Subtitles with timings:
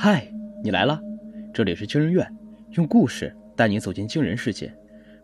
[0.00, 0.32] 嗨，
[0.62, 1.02] 你来了，
[1.52, 2.24] 这里是惊人院，
[2.74, 4.72] 用故事带你走进惊人世界。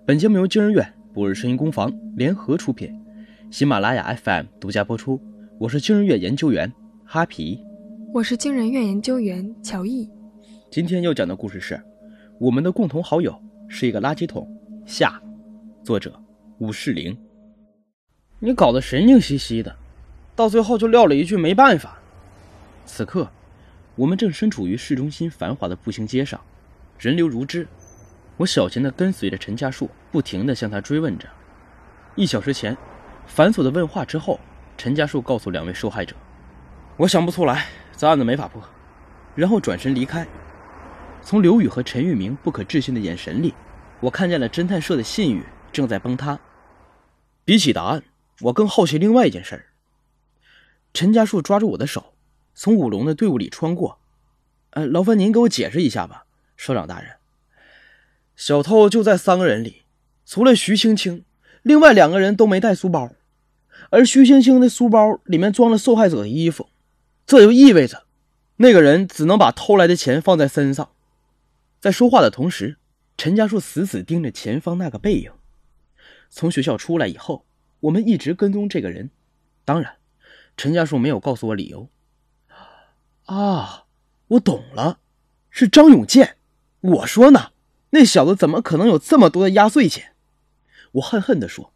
[0.04, 2.92] 本节目由惊人院、博日声音工坊联合出品，
[3.52, 5.20] 喜马拉雅 FM 独家播出。
[5.60, 6.72] 我是惊人院研究员
[7.04, 7.64] 哈皮，
[8.12, 10.10] 我是惊人院研究员乔毅。
[10.72, 11.74] 今天要讲的故事是
[12.40, 14.44] 《我们的共同好友是一个垃圾桶》
[14.90, 15.22] 下，
[15.84, 16.20] 作者
[16.58, 17.16] 武世玲。
[18.40, 19.72] 你搞得神经兮兮的，
[20.34, 21.96] 到最后就撂了一句没办法。
[22.84, 23.28] 此刻。
[23.96, 26.40] 我们正身处于市中心繁华的步行街上，
[26.98, 27.66] 人流如织。
[28.36, 31.28] 我小心地跟随着陈家树，不停地向他追问着。
[32.16, 32.76] 一小时前，
[33.26, 34.40] 繁琐的问话之后，
[34.76, 36.16] 陈家树告诉两位受害者
[36.98, 37.66] ：“我想不出来，
[37.96, 38.60] 这案子没法破。”
[39.36, 40.26] 然后转身离开。
[41.22, 43.54] 从刘宇和陈玉明不可置信的眼神里，
[44.00, 46.38] 我看见了侦探社的信誉正在崩塌。
[47.44, 48.02] 比起答案，
[48.40, 49.66] 我更好奇另外一件事儿。
[50.92, 52.13] 陈家树抓住我的手。
[52.54, 53.98] 从武龙的队伍里穿过，
[54.70, 56.24] 呃，劳烦您给我解释一下吧，
[56.56, 57.16] 社长大人。
[58.36, 59.82] 小偷就在三个人里，
[60.24, 61.24] 除了徐青青，
[61.62, 63.12] 另外两个人都没带书包，
[63.90, 66.68] 而徐青青的书包里面装了受害者的衣服，
[67.26, 68.04] 这就意味着
[68.56, 70.90] 那个人只能把偷来的钱放在身上。
[71.80, 72.76] 在说话的同时，
[73.16, 75.32] 陈家树死死盯着前方那个背影。
[76.30, 77.44] 从学校出来以后，
[77.80, 79.10] 我们一直跟踪这个人，
[79.64, 79.96] 当然，
[80.56, 81.88] 陈家树没有告诉我理由。
[83.26, 83.84] 啊，
[84.28, 84.98] 我懂了，
[85.50, 86.36] 是张永健。
[86.80, 87.52] 我说呢，
[87.90, 90.12] 那小子怎么可能有这么多的压岁钱？
[90.92, 91.72] 我恨恨地说：“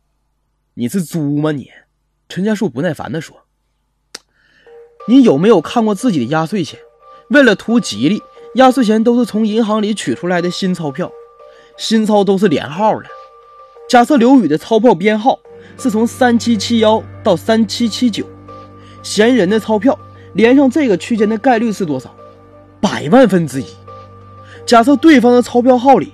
[0.74, 1.70] 你是猪吗你？”
[2.28, 3.46] 陈家树不耐烦地说
[5.08, 6.78] ：“你有没有看过自己的压岁钱？
[7.30, 8.22] 为了图吉利，
[8.56, 11.10] 压岁钱都是从银行里取出来的新钞票，
[11.78, 13.06] 新钞都是连号的。
[13.88, 15.38] 假设刘宇的钞票编号
[15.78, 18.26] 是从三七七幺到三七七九，
[19.02, 19.98] 嫌疑人的钞票。”
[20.38, 22.14] 连上这个区间的概率是多少？
[22.80, 23.66] 百万分之一。
[24.64, 26.12] 假设对方的钞票号里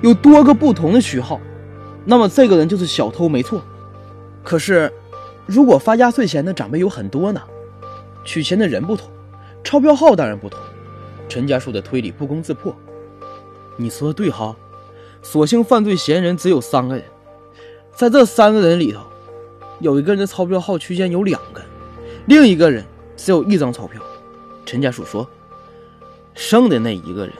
[0.00, 1.40] 有多个不同的序号，
[2.04, 3.62] 那么这个人就是小偷，没错。
[4.42, 4.92] 可是，
[5.46, 7.40] 如果发压岁钱的长辈有很多呢？
[8.24, 9.08] 取钱的人不同，
[9.62, 10.58] 钞票号当然不同。
[11.28, 12.74] 陈家树的推理不攻自破。
[13.76, 14.56] 你说的对哈，
[15.22, 17.04] 所幸犯罪嫌疑人只有三个人，
[17.94, 19.02] 在这三个人里头，
[19.78, 21.62] 有一个人的钞票号区间有两个，
[22.26, 22.84] 另一个人。
[23.16, 24.00] 只有一张钞票，
[24.66, 25.26] 陈家树说
[26.34, 27.32] ：“剩的那一个人，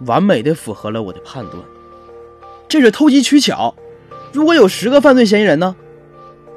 [0.00, 1.62] 完美的符合了我的判断。
[2.68, 3.74] 这是偷机取巧。
[4.32, 5.74] 如果有十个犯罪嫌疑人呢？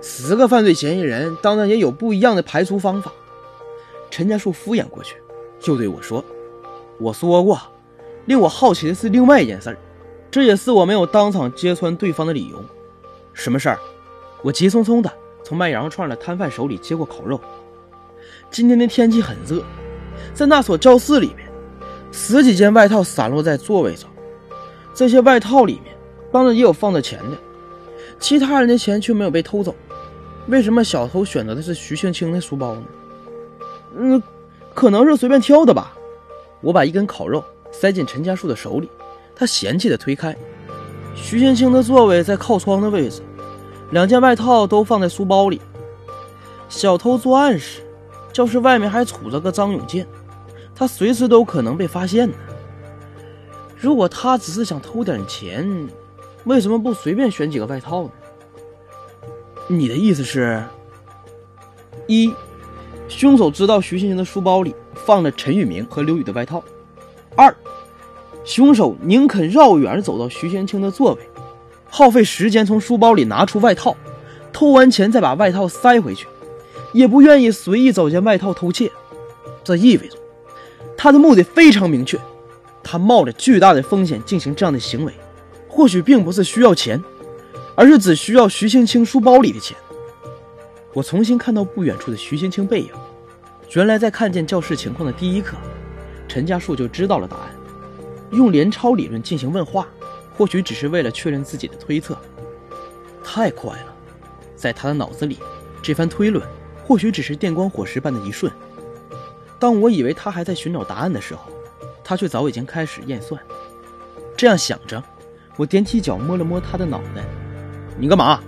[0.02, 3.12] 十个犯罪嫌疑人当然也有不一样的排除方法。”
[4.12, 5.16] 陈家树敷衍过去，
[5.60, 6.24] 就对我说
[7.00, 7.60] ：“我说过，
[8.26, 9.78] 令我好奇的是另外一件事儿，
[10.32, 12.64] 这也是我没有当场揭穿对方的理由。
[13.34, 13.80] 什么事儿？”
[14.42, 15.12] 我急匆匆的
[15.44, 17.40] 从卖羊肉串的摊贩手里接过烤肉。
[18.52, 19.64] 今天的天气很热，
[20.34, 21.48] 在那所教室里面，
[22.12, 24.10] 十几件外套散落在座位上。
[24.94, 25.96] 这些外套里面
[26.32, 27.38] 当然也有放着钱的，
[28.20, 29.74] 其他人的钱却没有被偷走。
[30.48, 32.84] 为什么小偷选择的是徐青青的书包呢？
[33.96, 34.24] 嗯，
[34.74, 35.94] 可能是随便挑的吧。
[36.62, 38.90] 我把一根烤肉塞进陈家树的手里，
[39.36, 40.36] 他嫌弃的推开。
[41.16, 43.22] 徐青青的座位在靠窗的位置，
[43.92, 45.62] 两件外套都放在书包里。
[46.68, 47.82] 小偷作案时。
[48.32, 50.08] 教室外面还杵着个张永健，
[50.76, 52.36] 他随时都可能被发现呢。
[53.78, 55.88] 如果他只是想偷点钱，
[56.44, 58.12] 为什么不随便选几个外套呢？
[59.68, 60.64] 你的意思是：
[62.08, 62.34] 一，
[63.08, 66.62] 凶手知道徐青青的书包里放着陈玉明和刘宇的外套；
[67.36, 67.56] 二，
[68.44, 71.30] 凶手宁肯绕远走到徐青青的座位，
[71.90, 73.96] 耗费时间从书包里拿出外套，
[74.52, 76.28] 偷完钱再把外套塞回去。
[76.94, 78.92] 也不愿意随意找件外套偷窃，
[79.64, 80.18] 这意味着
[80.98, 82.20] 他的目的非常明确。
[82.84, 85.14] 他冒着巨大的风险进行这样的行为，
[85.68, 87.04] 或许并不是需要钱，
[87.76, 89.78] 而是只需要徐青青书包里的钱。
[90.94, 92.90] 我重新看到不远处的徐青青背影，
[93.74, 95.56] 原来在看见教室情况的第一刻，
[96.28, 97.50] 陈家树就知道了答案。
[98.32, 99.88] 用连抄理论进行问话，
[100.36, 102.18] 或许只是为了确认自己的推测。
[103.24, 103.94] 太快了，
[104.56, 105.38] 在他的脑子里，
[105.82, 106.44] 这番推论。
[106.90, 108.52] 或许只是电光火石般的一瞬。
[109.60, 111.52] 当我以为他还在寻找答案的时候，
[112.04, 113.40] 他却早已经开始验算。
[114.36, 115.04] 这样想着，
[115.56, 117.24] 我踮起脚摸了摸他的脑袋。
[118.00, 118.42] “你干嘛？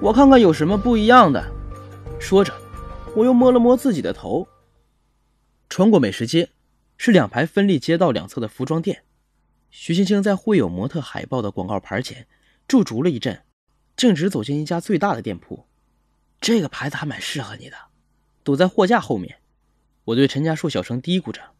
[0.00, 1.40] 我看看有什么不一样的。”
[2.18, 2.52] 说着，
[3.14, 4.48] 我又摸了摸自己的头。
[5.68, 6.48] 穿过美食街，
[6.96, 9.04] 是两排分立街道两侧的服装店。
[9.70, 12.26] 徐青青在绘有模特海报的广告牌前
[12.66, 13.42] 驻足了一阵，
[13.96, 15.66] 径直走进一家最大的店铺。
[16.40, 17.76] 这个牌子还蛮适合你的，
[18.42, 19.40] 躲在货架后面。
[20.04, 21.52] 我对陈家树小声嘀咕着：“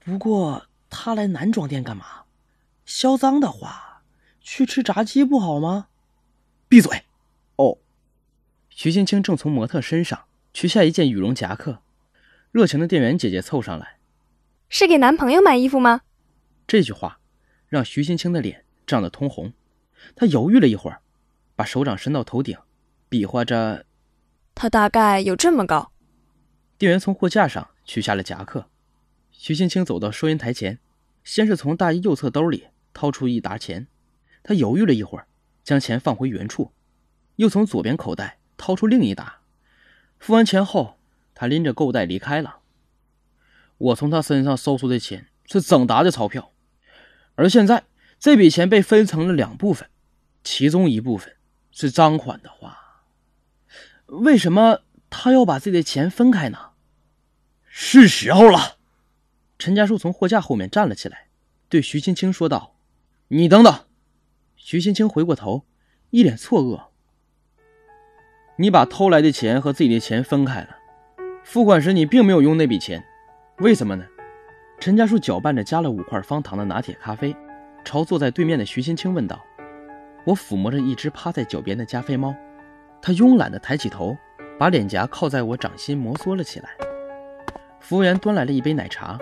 [0.00, 2.24] 不过他来男装店干嘛？
[2.86, 4.02] 销赃的话，
[4.40, 5.88] 去吃炸鸡不好吗？
[6.68, 7.04] 闭嘴！
[7.56, 7.78] 哦，
[8.70, 10.24] 徐青青正从模特身上
[10.54, 11.82] 取下一件羽绒夹克，
[12.50, 13.98] 热情的店员姐姐凑上来
[14.70, 16.00] ：“是给男朋友买衣服吗？”
[16.66, 17.20] 这句话
[17.68, 19.52] 让徐青青的脸涨得通红，
[20.16, 21.02] 她犹豫了一会儿，
[21.54, 22.56] 把手掌伸到头顶，
[23.10, 23.84] 比划着
[24.56, 25.92] ：“他大概有这么高。”
[26.78, 28.70] 店员从货架上取下了夹克，
[29.30, 30.78] 徐青青走到收银台前，
[31.22, 32.68] 先是从大衣右侧兜里。
[32.92, 33.86] 掏出一沓钱，
[34.42, 35.28] 他犹豫了一会儿，
[35.62, 36.72] 将钱放回原处，
[37.36, 39.42] 又从左边口袋掏出另一沓。
[40.18, 40.98] 付完钱后，
[41.32, 42.58] 他拎着购物袋离开了。
[43.78, 46.52] 我从他身上搜出的钱是整沓的钞票，
[47.36, 47.84] 而现在
[48.18, 49.88] 这笔钱被分成了两部分，
[50.42, 51.36] 其中一部分
[51.70, 52.76] 是赃款的话，
[54.10, 56.58] 为什么他要把自己的钱分开呢？
[57.68, 58.76] 是时候了。
[59.58, 61.28] 陈家树从货架后面站了起来，
[61.68, 62.74] 对徐青青说道。
[63.28, 63.84] 你等等，
[64.56, 65.64] 徐青青回过头，
[66.10, 66.86] 一脸错愕。
[68.56, 70.70] 你把偷来的钱和自己的钱分开了，
[71.44, 73.04] 付款时你并没有用那笔钱，
[73.58, 74.04] 为什么呢？
[74.80, 77.36] 陈家树搅拌着加了五块方糖的拿铁咖啡，
[77.84, 79.40] 朝坐在对面的徐青青问道。
[80.24, 82.34] 我抚摸着一只趴在脚边的加菲猫，
[83.02, 84.16] 他慵懒地抬起头，
[84.58, 86.68] 把脸颊靠在我掌心摩挲了起来。
[87.80, 89.18] 服务员端来了一杯奶茶，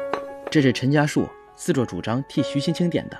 [0.50, 3.16] 这是陈家树自作主张替徐青青点的。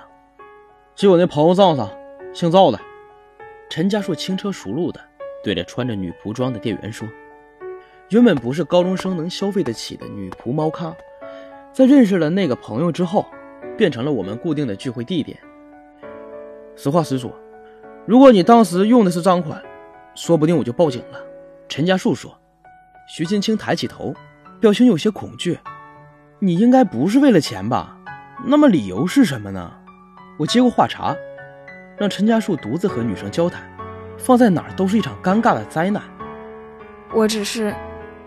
[0.95, 1.89] 就我那朋友账上，
[2.33, 2.79] 姓赵的。
[3.69, 4.99] 陈家树轻车熟路的
[5.43, 7.07] 对着穿着女仆装的店员说
[8.09, 10.93] ：“原本不是高中生能消费得起的女仆猫咖，
[11.71, 13.25] 在认识了那个朋友之后，
[13.77, 15.37] 变成了我们固定的聚会地点。
[16.75, 17.31] 实话实说，
[18.05, 19.63] 如果你当时用的是赃款，
[20.15, 21.19] 说不定我就报警了。”
[21.69, 22.35] 陈家树说。
[23.07, 24.13] 徐青青抬起头，
[24.59, 25.57] 表情有些恐惧
[26.37, 27.97] ：“你应该不是为了钱吧？
[28.45, 29.71] 那么理由是什么呢？”
[30.37, 31.15] 我接过话茬，
[31.97, 33.63] 让陈家树独自和女生交谈，
[34.15, 36.03] 放在哪儿都是一场尴尬的灾难。
[37.11, 37.73] 我只是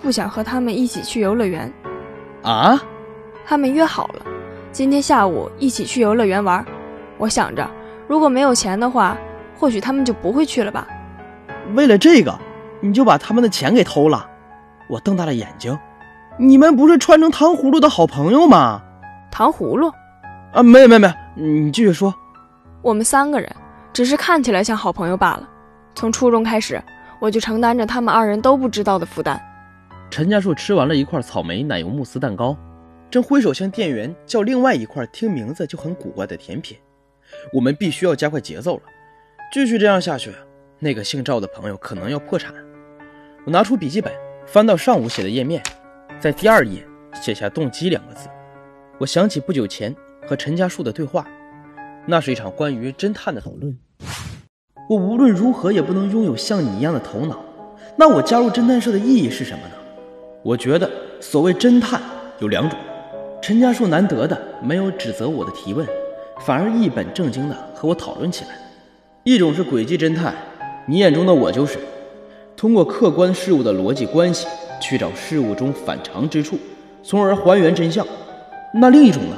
[0.01, 1.73] 不想和他们一起去游乐园。
[2.43, 2.83] 啊？
[3.47, 4.27] 他们约好了，
[4.73, 6.67] 今天下午一起去游乐园玩。
[7.19, 7.71] 我想着，
[8.09, 9.17] 如果没有钱的话，
[9.57, 10.89] 或许他们就不会去了吧。
[11.75, 12.39] 为了这个，
[12.81, 14.29] 你就把他们的钱给偷了？
[14.89, 15.79] 我瞪大了眼睛。
[16.39, 18.83] 你们不是穿成糖葫芦的好朋友吗？
[19.31, 19.91] 糖葫芦？
[20.53, 21.15] 啊，没有没有没有。
[21.35, 22.15] 你继续说，
[22.83, 23.51] 我们三个人
[23.93, 25.49] 只是看起来像好朋友罢了。
[25.95, 26.83] 从初中开始，
[27.21, 29.41] 我就承担着他们二人都不知道的负担。
[30.11, 32.57] 陈家树吃完了一块草莓奶油慕斯蛋糕，
[33.11, 36.77] 正挥手向店员叫另外一块听名字就很古怪的甜品。
[37.53, 38.83] 我们必须要加快节奏了，
[39.53, 40.31] 继续这样下去，
[40.83, 42.53] 那个姓赵的朋友可能要破产。
[43.47, 44.13] 我拿出笔记本，
[44.47, 45.63] 翻到上午写的页面，
[46.19, 46.85] 在第二页
[47.23, 48.29] 写下“动机”两个字。
[48.99, 49.95] 我想起不久前。
[50.25, 51.27] 和陈家树的对话，
[52.07, 53.77] 那是一场关于侦探的讨论。
[54.89, 57.45] 我无论如何也不能拥有像你一样的头脑，
[57.97, 59.75] 那我加入侦探社的意义是什么呢？
[60.45, 60.89] 我觉得
[61.21, 62.01] 所谓侦探
[62.39, 62.79] 有两种。
[63.43, 65.85] 陈家树难得的没有指责我的提问，
[66.47, 68.51] 反而一本正经的和我讨论起来。
[69.25, 70.33] 一种是诡计侦探，
[70.87, 71.79] 你眼中的我就是
[72.57, 74.47] 通过客观事物的逻辑关系
[74.81, 76.59] 去找事物中反常之处，
[77.03, 78.05] 从而还原真相。
[78.75, 79.37] 那另一种呢？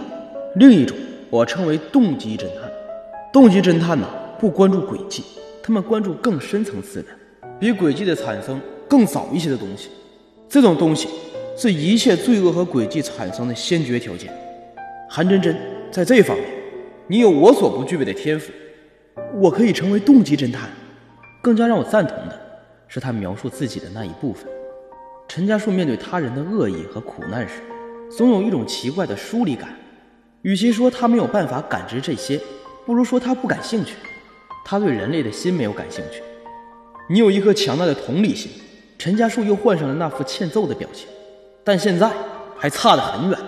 [0.56, 0.96] 另一种，
[1.28, 2.70] 我称为动机侦探。
[3.32, 5.22] 动机侦探呢，不关注轨迹，
[5.62, 7.08] 他们关注更深层次的，
[7.58, 9.90] 比轨迹的产生更早一些的东西。
[10.48, 11.08] 这种东西
[11.56, 14.32] 是一切罪恶和轨迹产生的先决条件。
[15.08, 15.54] 韩真真
[15.90, 16.46] 在这方面，
[17.08, 18.52] 你有我所不具备的天赋，
[19.40, 20.70] 我可以成为动机侦探。
[21.44, 22.40] 更加让我赞同的
[22.88, 24.46] 是，他描述自己的那一部分。
[25.28, 27.56] 陈家树面对他人的恶意和苦难时，
[28.10, 29.68] 总有一种奇怪的疏离感。
[30.40, 32.40] 与其说他没有办法感知这些，
[32.86, 33.94] 不如说他不感兴趣。
[34.64, 36.22] 他对人类的心没有感兴趣。
[37.10, 38.50] 你有一颗强大的同理心。
[38.96, 41.06] 陈家树又换上了那副欠揍的表情，
[41.62, 42.10] 但现在
[42.56, 43.38] 还差得很远。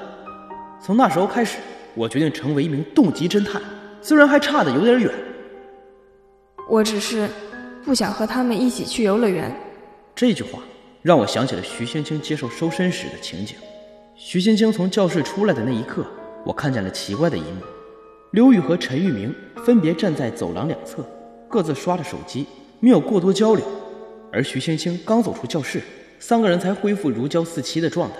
[0.82, 1.56] 从那时候开始，
[1.94, 3.62] 我决定成为一名动机侦探，
[4.02, 5.10] 虽然还差得有点远。
[6.68, 7.28] 我只是
[7.86, 9.54] 不想和他们一起去游乐园。
[10.12, 10.58] 这句话
[11.02, 13.56] 让我想起了徐青青接受收身时的情景。
[14.16, 16.04] 徐青青从教室出来的那一刻。
[16.44, 17.60] 我看见了奇怪的一幕，
[18.30, 21.04] 刘宇和陈玉明分别站在走廊两侧，
[21.48, 22.46] 各自刷着手机，
[22.78, 23.64] 没有过多交流。
[24.32, 25.82] 而徐青青刚走出教室，
[26.20, 28.16] 三个人才恢复如胶似漆的状态。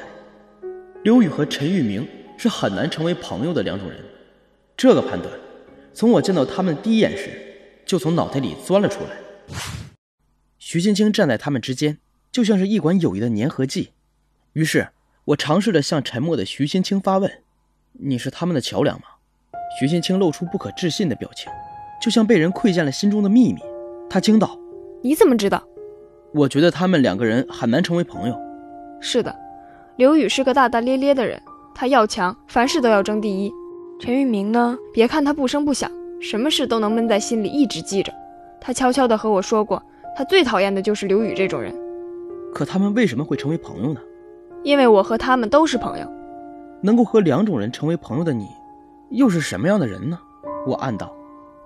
[1.05, 2.07] 刘宇和陈玉明
[2.37, 3.99] 是很难成为朋友的两种人，
[4.77, 5.33] 这个判断
[5.95, 7.31] 从我见到他们第一眼时
[7.85, 9.11] 就从脑袋里钻了出来。
[10.59, 11.99] 徐青青站在他们之间，
[12.33, 13.91] 就像是一管友谊的粘合剂。
[14.55, 14.89] 于是
[15.27, 17.31] 我尝试着向沉默的徐青青发问。
[17.93, 19.07] 你是他们的桥梁吗？
[19.79, 21.51] 徐青青露出不可置信的表情，
[22.01, 23.61] 就像被人窥见了心中的秘密。
[24.09, 24.59] 他惊道
[25.03, 25.63] ：“你怎么知道？”
[26.33, 28.39] 我觉得他们两个人很难成为朋友。
[29.01, 29.35] 是的，
[29.97, 31.41] 刘宇是个大大咧咧的人，
[31.75, 33.53] 他要强，凡事都要争第一。
[34.01, 34.77] 陈玉明呢？
[34.93, 38.13] 别看他不声不响，什么事都能闷在心里，一直记着。
[38.67, 39.81] 他悄悄地和我说过，
[40.17, 41.73] 他最讨厌的就是刘宇这种人。
[42.53, 44.01] 可他们为什么会成为朋友呢？
[44.65, 46.13] 因为我和他们都是朋友。
[46.83, 48.49] 能够和两种人成为朋友的你，
[49.11, 50.19] 又是什么样的人呢？
[50.67, 51.15] 我暗道。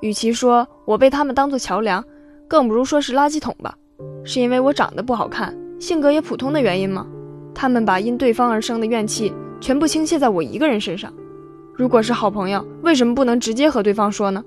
[0.00, 2.04] 与其说我被他们当做桥梁，
[2.46, 3.74] 更不如说是垃圾桶吧。
[4.22, 7.06] 是因为我长得不好看，性格也普通的原因吗？
[7.54, 11.10] 他们把因对方而生的怨气全部倾泻在我一个人身上。
[11.74, 14.44] 如果是好朋友，为什么不能直接和对方说呢？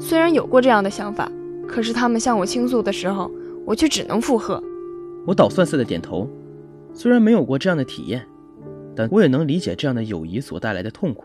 [0.00, 1.30] 虽然有过这样的想法，
[1.68, 3.30] 可是他们向我倾诉的时候，
[3.64, 4.62] 我却只能附和。
[5.26, 6.28] 我捣蒜似的点头。
[6.92, 8.24] 虽然没有过这样的体验，
[8.94, 11.24] 但我也能理解这样的友谊所带来的痛苦。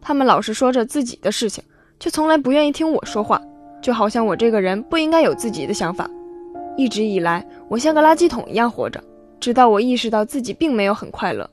[0.00, 1.62] 他们老是说着自己的事情，
[1.98, 3.40] 却从来不愿意听我说话，
[3.82, 6.08] 就好像我这个人不应该有自己的想法。
[6.76, 9.02] 一直以来，我像个垃圾桶一样活着，
[9.38, 11.48] 直到我意识到自己并没有很快乐。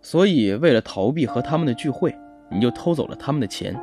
[0.00, 2.14] 所以，为了逃避和他们的聚会。
[2.50, 3.74] 你就偷走了他们的钱，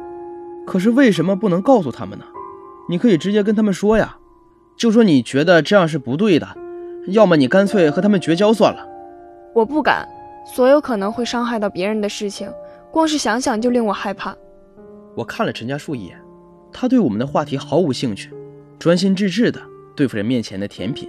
[0.66, 2.24] 可是为什么不能告诉他们呢？
[2.92, 4.18] 你可以直接跟他们说呀，
[4.76, 6.46] 就说你觉得这样是不对的，
[7.08, 8.86] 要么你干脆和他们绝交算了。
[9.56, 10.06] 我不敢，
[10.46, 12.52] 所有可能会伤害到别人的事情，
[12.92, 14.36] 光是想想就令我害怕。
[15.16, 16.20] 我看了陈家树一眼，
[16.70, 18.30] 他对我们的话题毫无兴趣，
[18.78, 19.62] 专心致志地
[19.96, 21.08] 对付着面前的甜品，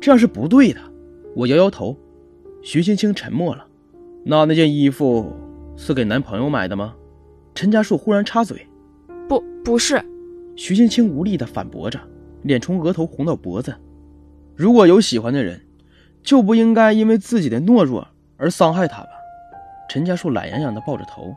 [0.00, 0.80] 这样是不对的。
[1.36, 1.96] 我摇摇头，
[2.60, 3.64] 徐青青沉默了。
[4.24, 5.32] 那那件衣服。
[5.74, 6.94] 是给男朋友买的吗？
[7.54, 8.68] 陈家树忽然插嘴
[9.26, 10.00] ：“不，不是。”
[10.56, 11.98] 徐青青无力地反驳着，
[12.42, 13.74] 脸从额头红到脖子。
[14.54, 15.60] 如果有喜欢的人，
[16.22, 18.06] 就不应该因为自己的懦弱
[18.36, 19.08] 而伤害他吧？
[19.88, 21.34] 陈家树懒洋洋地抱着头。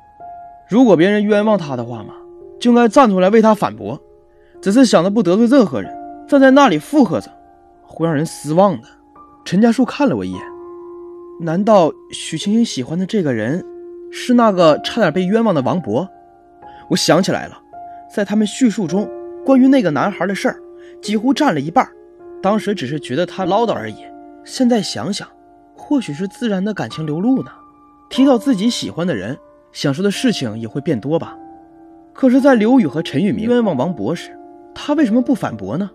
[0.69, 2.13] 如果别人冤枉他的话嘛，
[2.59, 4.01] 就应该站出来为他反驳。
[4.61, 5.95] 只是想着不得罪任何人，
[6.27, 7.29] 站在那里附和着，
[7.83, 8.87] 会让人失望的。
[9.43, 10.41] 陈家树看了我一眼，
[11.39, 13.63] 难道许青青喜欢的这个人？
[14.11, 16.07] 是那个差点被冤枉的王博，
[16.89, 17.61] 我想起来了，
[18.13, 19.09] 在他们叙述中，
[19.45, 20.59] 关于那个男孩的事儿，
[21.01, 21.87] 几乎占了一半。
[22.41, 23.97] 当时只是觉得他唠叨而已，
[24.43, 25.27] 现在想想，
[25.75, 27.51] 或许是自然的感情流露呢。
[28.09, 29.37] 提到自己喜欢的人，
[29.71, 31.35] 想说的事情也会变多吧。
[32.13, 34.37] 可是，在刘宇和陈宇明冤枉王博时，
[34.73, 35.89] 他为什么不反驳呢？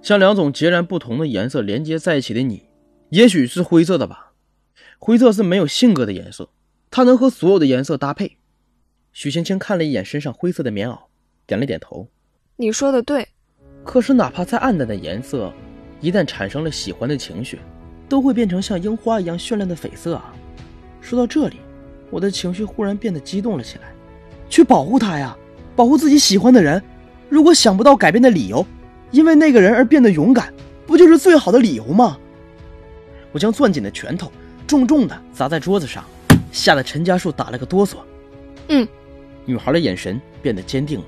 [0.00, 2.64] 像两种截然不同的颜色连接在一起的你，
[3.10, 4.32] 也许是灰色的吧？
[4.98, 6.48] 灰色是没有性格的颜色。
[6.90, 8.38] 它能和所有的颜色搭配。
[9.12, 10.98] 许青青看了一眼身上灰色的棉袄，
[11.46, 12.06] 点了点头。
[12.56, 13.26] 你说的对。
[13.84, 15.52] 可是，哪怕再暗淡的颜色，
[16.00, 17.58] 一旦产生了喜欢的情绪，
[18.08, 20.32] 都会变成像樱花一样绚烂的绯色啊！
[21.00, 21.56] 说到这里，
[22.10, 23.92] 我的情绪忽然变得激动了起来。
[24.48, 25.36] 去保护他呀，
[25.74, 26.80] 保护自己喜欢的人。
[27.28, 28.64] 如果想不到改变的理由，
[29.10, 30.54] 因为那个人而变得勇敢，
[30.86, 32.16] 不就是最好的理由吗？
[33.32, 34.30] 我将攥紧的拳头
[34.66, 36.04] 重重的砸在桌子上。
[36.52, 37.96] 吓得陈家树打了个哆嗦。
[38.68, 38.86] 嗯，
[39.46, 41.06] 女孩的眼神变得坚定了。